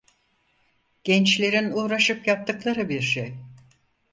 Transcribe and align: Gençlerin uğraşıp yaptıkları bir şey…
Gençlerin 1.03 1.71
uğraşıp 1.71 2.27
yaptıkları 2.27 2.89
bir 2.89 3.01
şey… 3.01 3.33